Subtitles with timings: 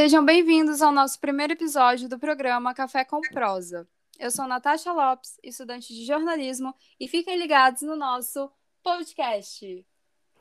[0.00, 3.86] Sejam bem-vindos ao nosso primeiro episódio do programa Café com Prosa.
[4.18, 8.50] Eu sou Natasha Lopes, estudante de jornalismo, e fiquem ligados no nosso
[8.82, 9.86] podcast.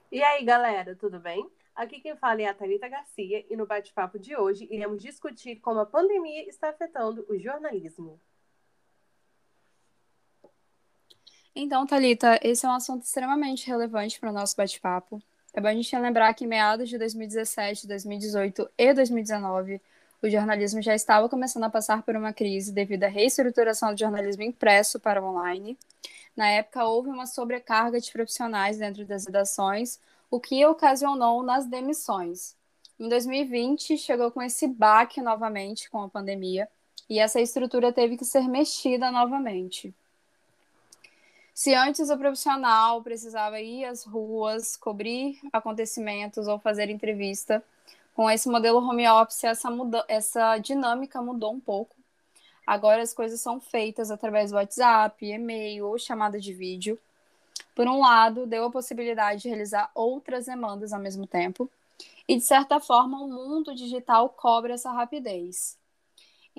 [0.10, 1.46] E aí, galera, tudo bem?
[1.76, 5.82] Aqui quem fala é a Thalita Garcia e no bate-papo de hoje iremos discutir como
[5.82, 8.18] a pandemia está afetando o jornalismo.
[11.54, 15.22] Então, Thalita, esse é um assunto extremamente relevante para o nosso bate-papo.
[15.60, 19.82] É bom a gente lembrar que em meados de 2017, 2018 e 2019,
[20.22, 24.42] o jornalismo já estava começando a passar por uma crise devido à reestruturação do jornalismo
[24.42, 25.78] impresso para o online.
[26.34, 30.00] Na época, houve uma sobrecarga de profissionais dentro das redações,
[30.32, 32.56] o que ocasionou nas demissões.
[32.98, 36.70] Em 2020, chegou com esse baque novamente com a pandemia,
[37.10, 39.94] e essa estrutura teve que ser mexida novamente.
[41.60, 47.62] Se antes o profissional precisava ir às ruas, cobrir acontecimentos ou fazer entrevista,
[48.16, 51.94] com esse modelo home office, essa, muda essa dinâmica mudou um pouco.
[52.66, 56.98] Agora as coisas são feitas através do WhatsApp, e-mail ou chamada de vídeo.
[57.76, 61.70] Por um lado, deu a possibilidade de realizar outras demandas ao mesmo tempo,
[62.26, 65.79] e de certa forma o mundo digital cobra essa rapidez.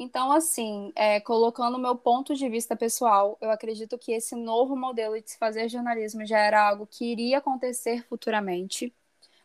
[0.03, 4.75] Então, assim, é, colocando o meu ponto de vista pessoal, eu acredito que esse novo
[4.75, 8.95] modelo de se fazer jornalismo já era algo que iria acontecer futuramente,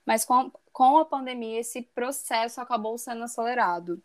[0.05, 4.01] mas com, com a pandemia esse processo acabou sendo acelerado.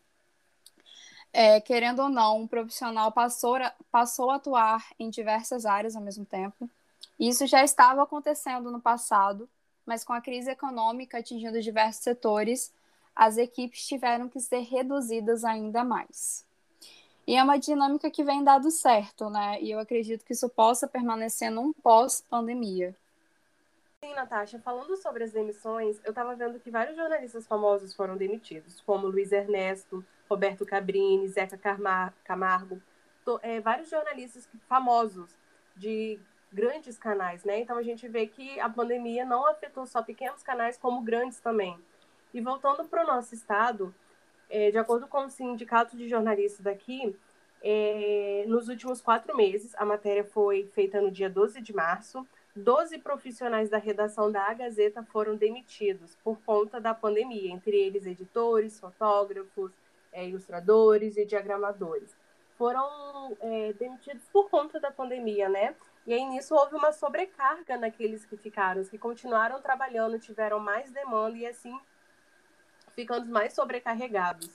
[1.33, 3.57] É, querendo ou não, um profissional passou,
[3.89, 6.69] passou a atuar em diversas áreas ao mesmo tempo.
[7.17, 9.49] Isso já estava acontecendo no passado,
[9.87, 12.73] mas com a crise econômica atingindo diversos setores,
[13.15, 16.45] as equipes tiveram que ser reduzidas ainda mais.
[17.27, 19.61] E é uma dinâmica que vem dado certo, né?
[19.61, 22.95] E eu acredito que isso possa permanecer num pós-pandemia.
[24.03, 28.81] Sim, Natasha, falando sobre as demissões, eu estava vendo que vários jornalistas famosos foram demitidos,
[28.81, 31.59] como Luiz Ernesto, Roberto Cabrini, Zeca
[32.25, 32.81] Camargo,
[33.43, 35.37] é, vários jornalistas famosos
[35.77, 36.19] de
[36.53, 37.61] grandes canais, né?
[37.61, 41.79] Então a gente vê que a pandemia não afetou só pequenos canais, como grandes também.
[42.33, 43.95] E voltando para o nosso estado,
[44.49, 47.17] é, de acordo com o Sindicato de Jornalistas daqui,
[47.63, 52.99] é, nos últimos quatro meses, a matéria foi feita no dia 12 de março, 12
[52.99, 59.73] profissionais da redação da Gazeta foram demitidos por conta da pandemia, entre eles editores, fotógrafos,
[60.13, 62.17] é, ilustradores e diagramadores.
[62.57, 65.75] Foram é, demitidos por conta da pandemia, né?
[66.07, 70.91] E aí nisso houve uma sobrecarga naqueles que ficaram, os que continuaram trabalhando, tiveram mais
[70.91, 71.79] demanda e assim
[73.01, 74.51] ficando mais sobrecarregados.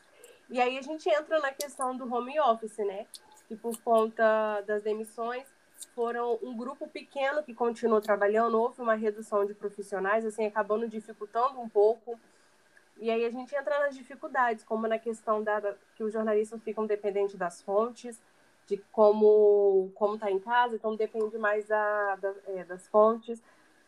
[0.49, 3.07] E aí a gente entra na questão do home office, né?
[3.47, 5.43] Que por conta das demissões
[5.95, 11.59] foram um grupo pequeno que continuou trabalhando, houve uma redução de profissionais, assim, acabando dificultando
[11.59, 12.19] um pouco.
[12.97, 16.85] E aí a gente entra nas dificuldades, como na questão da, que os jornalistas ficam
[16.85, 18.21] dependentes das fontes,
[18.67, 23.41] de como como está em casa, então depende mais da, da é, das fontes.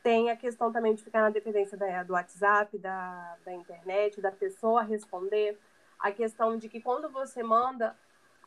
[0.07, 4.31] Tem a questão também de ficar na dependência da, do WhatsApp, da, da internet, da
[4.31, 5.59] pessoa responder.
[5.99, 7.93] A questão de que quando você manda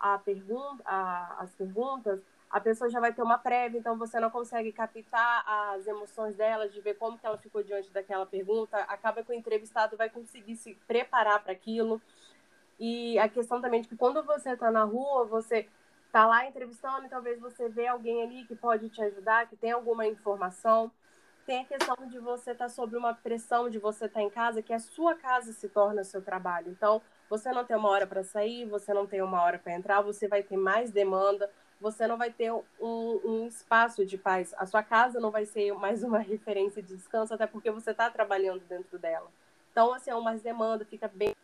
[0.00, 2.18] a pergunta, a, as perguntas,
[2.48, 6.66] a pessoa já vai ter uma prévia, então você não consegue captar as emoções dela,
[6.66, 8.78] de ver como que ela ficou diante daquela pergunta.
[8.84, 12.00] Acaba que o entrevistado vai conseguir se preparar para aquilo.
[12.78, 15.68] E a questão também de que quando você está na rua, você
[16.06, 19.72] está lá entrevistando e talvez você vê alguém ali que pode te ajudar, que tem
[19.72, 20.90] alguma informação
[21.46, 24.30] tem a questão de você estar tá sob uma pressão de você estar tá em
[24.30, 26.70] casa, que a sua casa se torna seu trabalho.
[26.70, 30.00] Então, você não tem uma hora para sair, você não tem uma hora para entrar,
[30.00, 31.50] você vai ter mais demanda,
[31.80, 34.54] você não vai ter um, um, espaço de paz.
[34.58, 38.10] A sua casa não vai ser mais uma referência de descanso, até porque você está
[38.10, 39.30] trabalhando dentro dela.
[39.70, 41.34] Então, assim, é uma demanda, fica bem.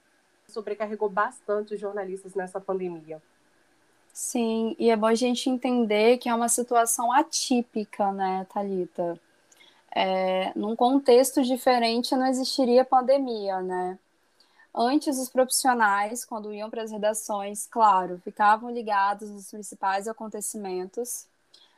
[0.49, 3.21] Sobrecarregou bastante os jornalistas nessa pandemia.
[4.13, 9.21] Sim, e é bom a gente entender que é uma situação atípica, né, Thalita?
[9.99, 13.99] É, num contexto diferente não existiria pandemia, né?
[14.75, 21.27] Antes, os profissionais, quando iam para as redações, claro, ficavam ligados nos principais acontecimentos,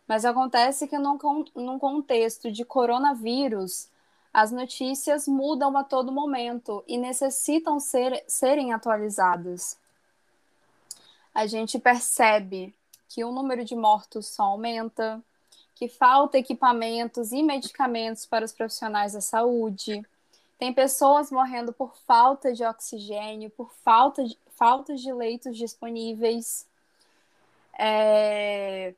[0.05, 1.17] mas acontece que num,
[1.55, 3.89] num contexto de coronavírus,
[4.35, 9.79] as notícias mudam a todo momento e necessitam ser, serem atualizadas.
[11.33, 12.75] A gente percebe
[13.09, 15.23] que o número de mortos só aumenta,
[15.79, 20.03] que falta equipamentos e medicamentos para os profissionais da saúde.
[20.59, 26.67] Tem pessoas morrendo por falta de oxigênio, por falta de, falta de leitos disponíveis.
[27.79, 28.93] É...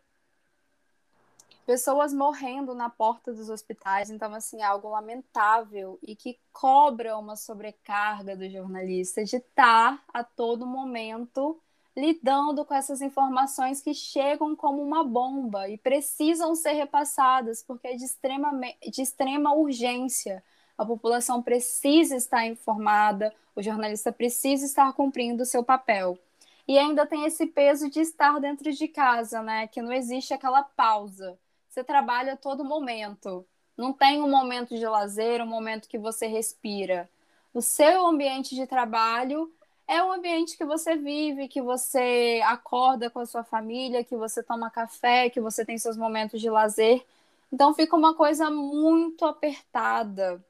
[1.67, 7.37] pessoas morrendo na porta dos hospitais, então assim, é algo lamentável e que cobra uma
[7.37, 11.61] sobrecarga do jornalista de estar a todo momento
[11.97, 17.97] lidando com essas informações que chegam como uma bomba e precisam ser repassadas porque é
[17.97, 18.53] de extrema,
[18.89, 20.43] de extrema urgência.
[20.79, 26.19] A população precisa estar informada, o jornalista precisa estar cumprindo o seu papel.
[26.67, 29.67] E ainda tem esse peso de estar dentro de casa, né?
[29.67, 31.39] Que não existe aquela pausa.
[31.69, 33.45] Você trabalha todo momento.
[33.77, 37.11] Não tem um momento de lazer, um momento que você respira.
[37.53, 39.53] O seu ambiente de trabalho
[39.91, 44.41] é o ambiente que você vive, que você acorda com a sua família, que você
[44.41, 47.05] toma café, que você tem seus momentos de lazer.
[47.53, 50.41] Então fica uma coisa muito apertada.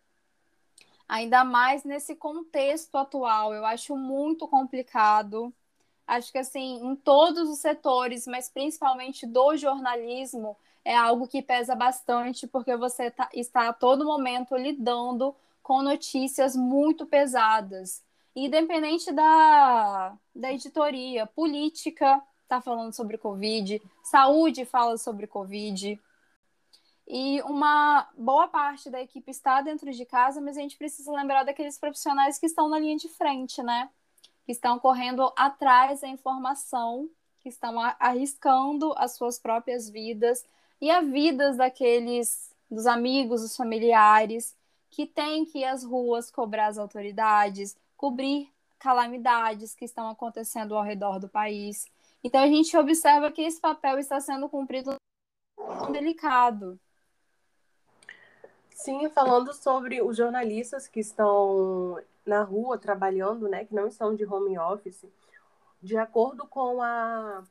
[1.08, 3.54] Ainda mais nesse contexto atual.
[3.54, 5.50] Eu acho muito complicado.
[6.06, 10.54] Acho que assim, em todos os setores, mas principalmente do jornalismo,
[10.84, 16.54] é algo que pesa bastante, porque você tá, está a todo momento lidando com notícias
[16.54, 18.02] muito pesadas
[18.34, 26.00] independente da, da editoria, política está falando sobre Covid, saúde fala sobre Covid.
[27.06, 31.44] E uma boa parte da equipe está dentro de casa, mas a gente precisa lembrar
[31.44, 33.90] daqueles profissionais que estão na linha de frente, né?
[34.44, 37.08] Que estão correndo atrás da informação,
[37.40, 40.44] que estão arriscando as suas próprias vidas
[40.80, 44.56] e a vidas daqueles, dos amigos, dos familiares,
[44.90, 50.82] que têm que ir às ruas cobrar as autoridades, cobrir calamidades que estão acontecendo ao
[50.82, 51.84] redor do país.
[52.24, 54.94] Então a gente observa que esse papel está sendo cumprido
[55.92, 56.80] delicado.
[58.70, 64.24] Sim, falando sobre os jornalistas que estão na rua trabalhando, né, que não estão de
[64.24, 65.04] home office,
[65.82, 67.44] de acordo com a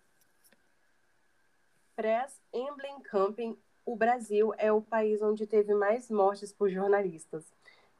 [1.95, 3.55] Press Emblem Camping,
[3.85, 7.45] o Brasil é o país onde teve mais mortes por jornalistas.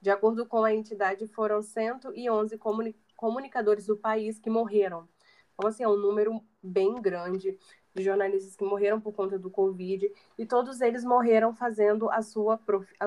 [0.01, 5.07] De acordo com a entidade, foram 111 comuni comunicadores do país que morreram.
[5.53, 7.57] Então, assim, é um número bem grande
[7.93, 12.57] de jornalistas que morreram por conta do Covid e todos eles morreram fazendo a sua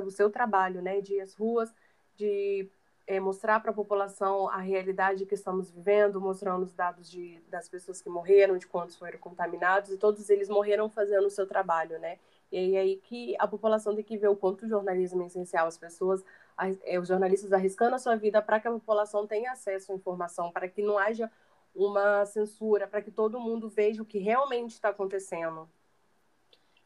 [0.04, 1.72] o seu trabalho, né, de ir às ruas,
[2.14, 2.68] de
[3.06, 7.68] é, mostrar para a população a realidade que estamos vivendo, mostrando os dados de, das
[7.68, 11.98] pessoas que morreram, de quantos foram contaminados e todos eles morreram fazendo o seu trabalho,
[11.98, 12.18] né?
[12.50, 15.66] E é aí que a população tem que ver o quanto o jornalismo é essencial,
[15.66, 16.22] as pessoas
[17.00, 20.68] os jornalistas arriscando a sua vida para que a população tenha acesso à informação, para
[20.68, 21.30] que não haja
[21.74, 25.68] uma censura, para que todo mundo veja o que realmente está acontecendo.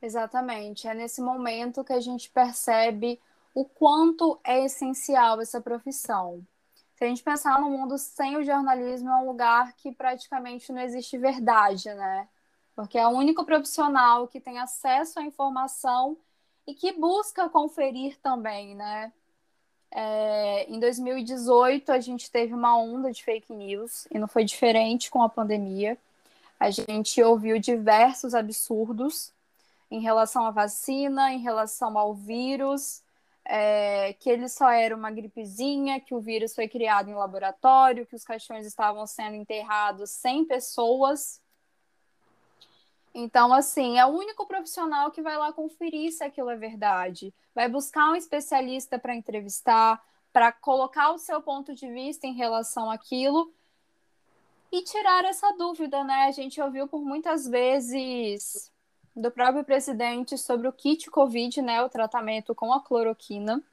[0.01, 0.87] Exatamente.
[0.87, 3.21] É nesse momento que a gente percebe
[3.55, 6.47] o quanto é essencial essa profissão.
[6.95, 10.81] Se a gente pensar no mundo sem o jornalismo, é um lugar que praticamente não
[10.81, 12.29] existe verdade, né?
[12.75, 16.17] Porque é o único profissional que tem acesso à informação
[16.67, 19.13] e que busca conferir também, né?
[19.99, 25.11] É, em 2018, a gente teve uma onda de fake news e não foi diferente
[25.11, 25.97] com a pandemia.
[26.61, 29.33] A gente ouviu diversos absurdos
[29.91, 33.01] em relação à vacina, em relação ao vírus,
[33.43, 38.17] é, que ele só era uma gripezinha, que o vírus foi criado em laboratório, que
[38.17, 41.41] os caixões estavam sendo enterrados sem pessoas.
[43.19, 47.33] Então, assim, é o único profissional que vai lá conferir se aquilo é verdade.
[47.55, 52.91] Vai buscar um especialista para entrevistar, para colocar o seu ponto de vista em relação
[52.91, 53.51] àquilo
[54.71, 56.27] e tirar essa dúvida, né?
[56.27, 58.71] A gente ouviu por muitas vezes
[59.17, 61.83] do próprio presidente sobre o kit Covid, né?
[61.83, 63.65] O tratamento com a cloroquina.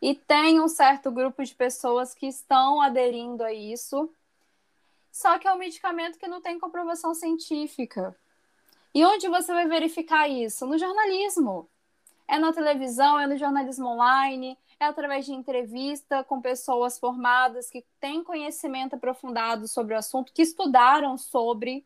[0.00, 4.10] E tem um certo grupo de pessoas que estão aderindo a isso.
[5.12, 8.16] Só que é um medicamento que não tem comprovação científica.
[8.94, 10.66] E onde você vai verificar isso?
[10.66, 11.68] No jornalismo.
[12.26, 17.84] É na televisão, é no jornalismo online, é através de entrevista com pessoas formadas que
[18.00, 21.84] têm conhecimento aprofundado sobre o assunto, que estudaram sobre.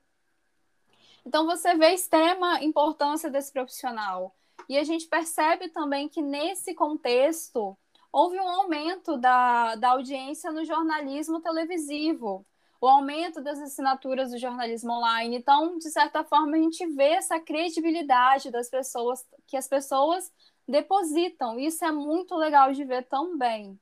[1.24, 4.34] Então você vê a extrema importância desse profissional.
[4.68, 7.76] E a gente percebe também que nesse contexto
[8.12, 12.46] houve um aumento da, da audiência no jornalismo televisivo
[12.84, 15.36] o aumento das assinaturas do jornalismo online.
[15.36, 20.30] Então, de certa forma, a gente vê essa credibilidade das pessoas, que as pessoas
[20.68, 21.58] depositam.
[21.58, 23.80] Isso é muito legal de ver também.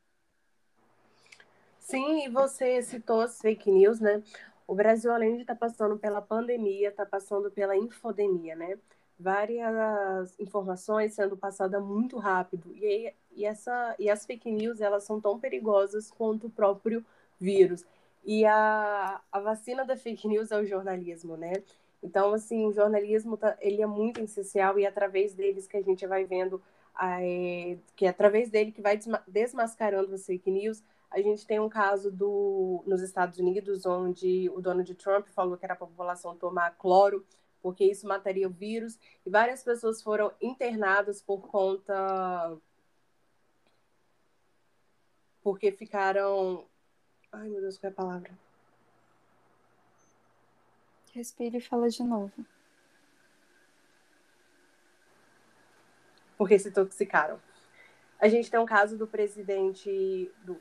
[1.80, 4.22] Sim, e você citou as fake news, né?
[4.68, 8.78] O Brasil, além de estar tá passando pela pandemia, está passando pela infodemia, né?
[9.18, 12.72] Várias informações sendo passadas muito rápido.
[12.76, 17.04] E, e, essa, e as fake news, elas são tão perigosas quanto o próprio
[17.40, 17.84] vírus.
[18.24, 21.62] E a, a vacina da fake news é o jornalismo, né?
[22.02, 25.82] Então, assim, o jornalismo tá, ele é muito essencial e é através deles que a
[25.82, 26.60] gente vai vendo,
[27.00, 28.98] é, que é através dele que vai
[29.28, 30.82] desmascarando as fake news.
[31.10, 35.64] A gente tem um caso do, nos Estados Unidos, onde o Donald Trump falou que
[35.64, 37.24] era a população tomar cloro,
[37.62, 42.58] porque isso mataria o vírus, e várias pessoas foram internadas por conta.
[45.42, 46.66] Porque ficaram.
[47.32, 48.30] Ai, meu Deus, qual é a palavra?
[51.14, 52.32] Respire e fala de novo.
[56.36, 57.40] Porque se intoxicaram.
[58.20, 60.60] A gente tem um caso do presidente do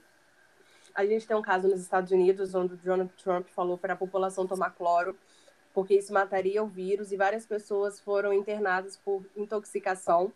[0.94, 3.98] a gente tem um caso nos Estados Unidos onde o Donald Trump falou para a
[3.98, 5.18] população tomar cloro,
[5.74, 10.34] porque isso mataria o vírus e várias pessoas foram internadas por intoxicação.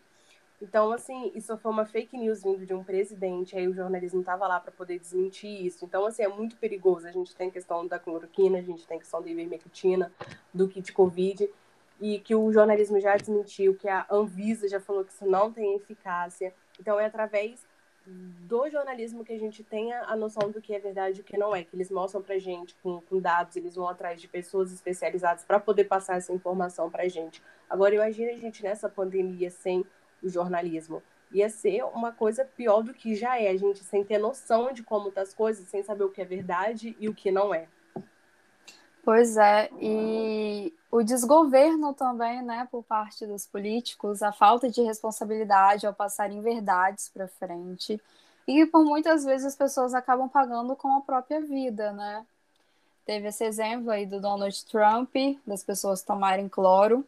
[0.62, 4.48] Então, assim, isso foi uma fake news vindo de um presidente, aí o jornalismo estava
[4.48, 5.84] lá para poder desmentir isso.
[5.84, 7.08] Então, assim, é muito perigoso.
[7.08, 10.12] A gente tem questão da cloroquina, a gente tem questão da ivermectina,
[10.54, 11.50] do kit Covid,
[12.00, 15.76] e que o jornalismo já desmentiu, que a Anvisa já falou que isso não tem
[15.76, 16.54] eficácia.
[16.80, 17.66] Então, é através
[18.06, 21.38] do jornalismo que a gente tenha a noção do que é verdade e o que
[21.38, 24.72] não é, que eles mostram pra gente com, com dados, eles vão atrás de pessoas
[24.72, 27.42] especializadas para poder passar essa informação pra gente.
[27.68, 29.84] Agora, imagine a gente nessa pandemia sem
[30.28, 31.02] o jornalismo.
[31.32, 34.84] Ia ser uma coisa pior do que já é, a gente sem ter noção de
[34.84, 37.68] como tá as coisas, sem saber o que é verdade e o que não é.
[39.04, 45.86] Pois é, e o desgoverno também, né, por parte dos políticos, a falta de responsabilidade
[45.86, 48.02] ao passarem verdades para frente,
[48.48, 52.26] e por muitas vezes as pessoas acabam pagando com a própria vida, né?
[53.06, 55.16] Teve esse exemplo aí do Donald Trump,
[55.46, 57.06] das pessoas tomarem cloro,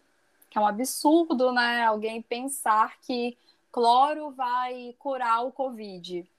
[0.50, 1.84] que é um absurdo, né?
[1.84, 3.38] Alguém pensar que
[3.72, 6.30] cloro vai curar o Covid.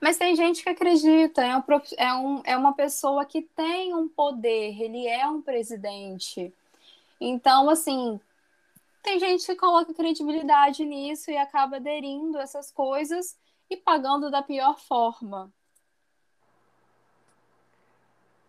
[0.00, 1.62] Mas tem gente que acredita, é, um,
[1.96, 6.52] é, um, é uma pessoa que tem um poder, ele é um presidente.
[7.20, 8.20] Então, assim,
[9.02, 13.38] tem gente que coloca credibilidade nisso e acaba aderindo a essas coisas
[13.70, 15.52] e pagando da pior forma.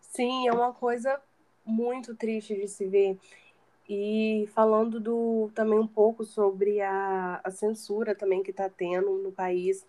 [0.00, 1.20] Sim, é uma coisa
[1.64, 3.18] muito triste de se ver.
[3.92, 9.32] E falando do, também um pouco sobre a, a censura também que está tendo no
[9.32, 9.84] país,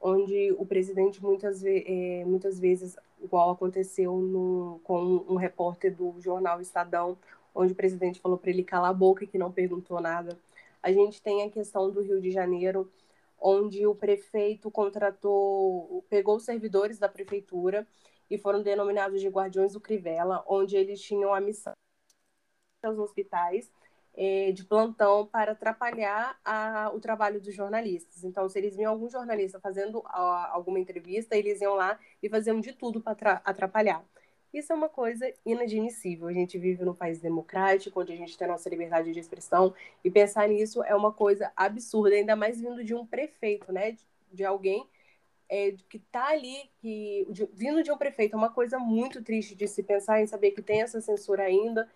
[0.00, 6.60] onde o presidente muitas, é, muitas vezes, igual aconteceu no, com um repórter do jornal
[6.60, 7.16] Estadão,
[7.54, 10.36] onde o presidente falou para ele calar a boca que não perguntou nada.
[10.82, 12.90] A gente tem a questão do Rio de Janeiro,
[13.40, 17.86] onde o prefeito contratou, pegou os servidores da prefeitura
[18.28, 21.72] e foram denominados de guardiões do Crivella, onde eles tinham a missão
[22.84, 23.70] aos hospitais
[24.16, 28.24] é, de plantão para atrapalhar a, o trabalho dos jornalistas.
[28.24, 32.60] Então, se eles viam algum jornalista fazendo a, alguma entrevista, eles iam lá e faziam
[32.60, 34.04] de tudo para atrapalhar.
[34.52, 36.28] Isso é uma coisa inadmissível.
[36.28, 39.74] A gente vive num país democrático, onde a gente tem a nossa liberdade de expressão,
[40.04, 43.92] e pensar nisso é uma coisa absurda, ainda mais vindo de um prefeito, né?
[43.92, 44.86] De, de alguém
[45.48, 49.56] é, que está ali, que, de, vindo de um prefeito, é uma coisa muito triste
[49.56, 51.88] de se pensar em saber que tem essa censura ainda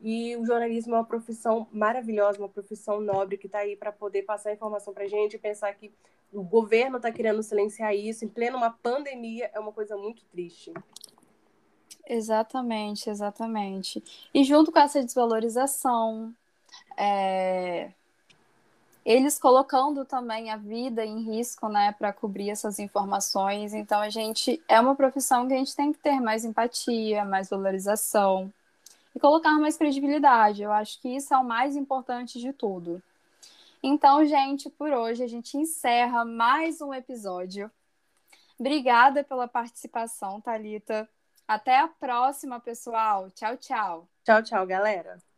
[0.00, 4.22] e o jornalismo é uma profissão maravilhosa, uma profissão nobre que está aí para poder
[4.22, 5.92] passar informação para a gente e pensar que
[6.32, 10.72] o governo está querendo silenciar isso em plena uma pandemia é uma coisa muito triste.
[12.06, 14.02] Exatamente, exatamente.
[14.32, 16.34] E junto com essa desvalorização,
[16.96, 17.90] é...
[19.04, 23.74] eles colocando também a vida em risco, né, para cobrir essas informações.
[23.74, 27.50] Então a gente é uma profissão que a gente tem que ter mais empatia, mais
[27.50, 28.50] valorização
[29.14, 30.62] e colocar mais credibilidade.
[30.62, 33.02] Eu acho que isso é o mais importante de tudo.
[33.82, 37.70] Então, gente, por hoje a gente encerra mais um episódio.
[38.58, 41.08] Obrigada pela participação, Talita.
[41.48, 43.30] Até a próxima, pessoal.
[43.30, 44.08] Tchau, tchau.
[44.24, 45.29] Tchau, tchau, galera.